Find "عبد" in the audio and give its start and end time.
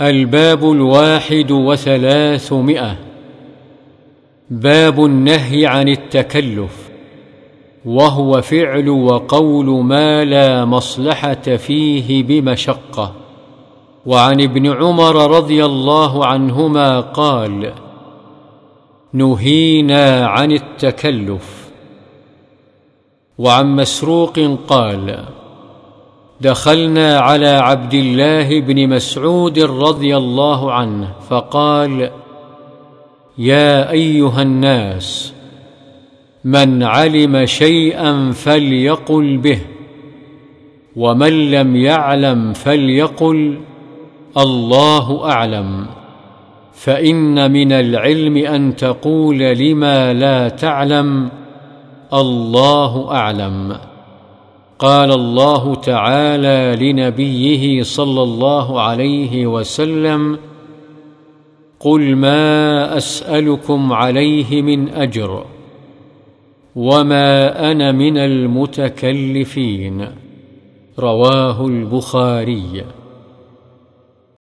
27.48-27.94